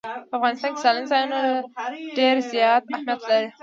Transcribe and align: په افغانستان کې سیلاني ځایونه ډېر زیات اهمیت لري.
په 0.29 0.33
افغانستان 0.39 0.71
کې 0.73 0.81
سیلاني 0.83 1.05
ځایونه 1.11 1.37
ډېر 2.17 2.35
زیات 2.51 2.83
اهمیت 2.93 3.21
لري. 3.29 3.47